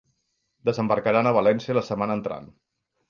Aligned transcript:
Desembarcaran 0.69 1.29
a 1.31 1.35
València 1.37 1.77
la 1.79 1.85
setmana 1.91 2.17
entrant. 2.21 2.49